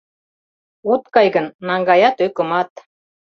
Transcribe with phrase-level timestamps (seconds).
[0.91, 2.69] От кай гын, наҥгаят ӧкымат».